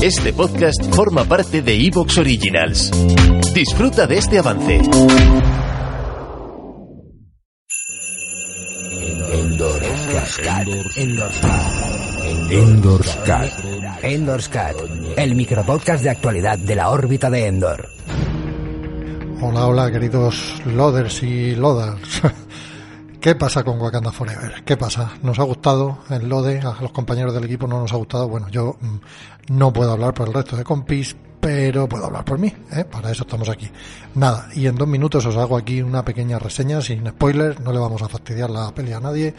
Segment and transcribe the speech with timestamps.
[0.00, 2.92] Este podcast forma parte de Evox Originals.
[3.52, 4.80] Disfruta de este avance.
[12.48, 13.50] Endorscat.
[14.04, 14.76] Endorscat.
[15.16, 17.88] El micropodcast de actualidad de la órbita de Endor.
[19.42, 22.22] Hola, hola, queridos loaders y loaders.
[23.20, 24.62] ¿Qué pasa con Wakanda Forever?
[24.64, 25.12] ¿Qué pasa?
[25.22, 26.60] ¿Nos ha gustado el lode?
[26.60, 28.28] A los compañeros del equipo no nos ha gustado.
[28.28, 32.38] Bueno, yo mm, no puedo hablar por el resto de compis, pero puedo hablar por
[32.38, 32.84] mí, ¿eh?
[32.84, 33.68] Para eso estamos aquí.
[34.14, 37.80] Nada, y en dos minutos os hago aquí una pequeña reseña sin spoilers, no le
[37.80, 39.34] vamos a fastidiar la peli a nadie,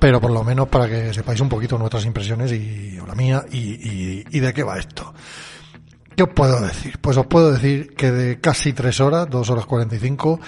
[0.00, 3.44] pero por lo menos para que sepáis un poquito nuestras impresiones y o la mía
[3.50, 5.14] y, de qué va esto.
[6.16, 6.98] ¿Qué os puedo decir?
[7.00, 10.40] Pues os puedo decir que de casi tres horas, dos horas cuarenta y cinco,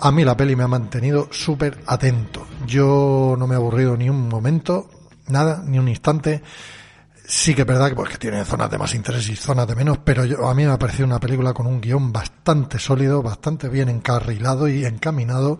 [0.00, 2.46] a mí la peli me ha mantenido súper atento.
[2.66, 4.88] Yo no me he aburrido ni un momento,
[5.28, 6.42] nada, ni un instante.
[7.26, 9.74] Sí que es verdad que, pues, que tiene zonas de más interés y zonas de
[9.74, 13.22] menos, pero yo, a mí me ha parecido una película con un guion bastante sólido,
[13.22, 15.58] bastante bien encarrilado y encaminado,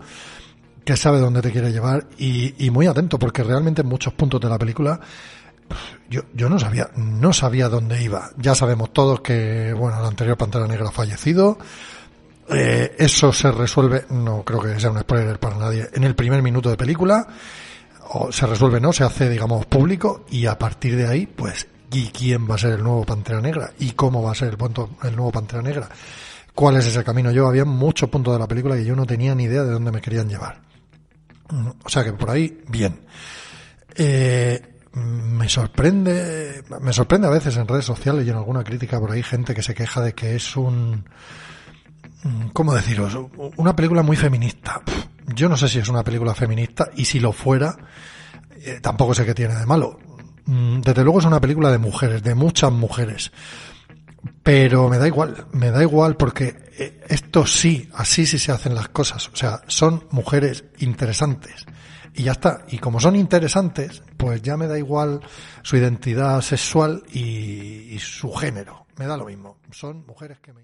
[0.83, 4.41] que sabe dónde te quiere llevar y, y muy atento, porque realmente en muchos puntos
[4.41, 4.99] de la película
[6.09, 8.31] yo, yo no sabía, no sabía dónde iba.
[8.37, 11.59] Ya sabemos todos que, bueno, el anterior Pantera Negra ha fallecido,
[12.51, 16.41] eh, eso se resuelve, no creo que sea un spoiler para nadie, en el primer
[16.41, 17.27] minuto de película.
[18.11, 18.91] O se resuelve, ¿no?
[18.91, 22.71] Se hace, digamos, público y a partir de ahí, pues, ¿y quién va a ser
[22.71, 23.71] el nuevo Pantera Negra?
[23.77, 25.87] ¿Y cómo va a ser el, punto, el nuevo Pantera Negra?
[26.55, 27.31] ¿Cuál es ese camino?
[27.31, 29.91] Yo había muchos puntos de la película que yo no tenía ni idea de dónde
[29.91, 30.59] me querían llevar.
[31.83, 33.01] O sea que por ahí, bien.
[33.95, 34.59] Eh,
[34.93, 39.21] me sorprende, me sorprende a veces en redes sociales y en alguna crítica por ahí
[39.21, 41.05] gente que se queja de que es un,
[42.53, 43.17] ¿cómo deciros?
[43.57, 44.81] Una película muy feminista.
[45.27, 47.77] Yo no sé si es una película feminista y si lo fuera,
[48.61, 49.99] eh, tampoco sé qué tiene de malo.
[50.45, 53.31] Desde luego es una película de mujeres, de muchas mujeres.
[54.41, 58.73] Pero me da igual, me da igual porque eh, esto sí, así sí se hacen
[58.73, 59.29] las cosas.
[59.29, 61.65] O sea, son mujeres interesantes.
[62.15, 62.65] Y ya está.
[62.69, 65.21] Y como son interesantes, pues ya me da igual
[65.61, 68.87] su identidad sexual y su género.
[68.97, 69.59] Me da lo mismo.
[69.71, 70.63] Son mujeres que me